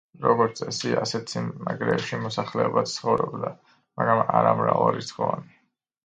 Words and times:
როგორც 0.25 0.59
წესი, 0.59 0.91
ასეთ 0.99 1.33
სიმაგრეებში 1.33 2.17
მოსახლეობაც 2.23 2.93
ცხოვრობდა, 2.99 3.51
მაგრამ 4.01 4.23
არა 4.39 4.55
მრავალრიცხოვანი. 4.63 5.53